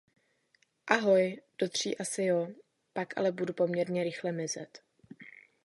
[0.87, 2.47] Ahoj, do tří asi jo.
[2.93, 4.79] Pak ale budu poměrně rychle mizet.